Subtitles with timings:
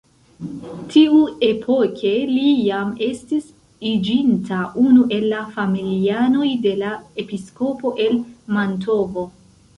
[0.93, 3.51] Tiuepoke li jam estis
[3.91, 8.21] iĝinta unu el la familianoj de la episkopo el
[8.59, 9.29] Mantovo.